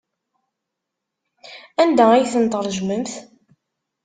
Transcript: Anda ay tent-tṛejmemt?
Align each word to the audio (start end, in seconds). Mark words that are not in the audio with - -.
Anda 1.81 2.05
ay 2.11 2.25
tent-tṛejmemt? 2.33 3.11